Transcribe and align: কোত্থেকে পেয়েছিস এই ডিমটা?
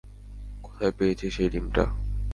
কোত্থেকে 0.63 0.95
পেয়েছিস 0.97 1.35
এই 1.43 1.49
ডিমটা? 1.53 1.83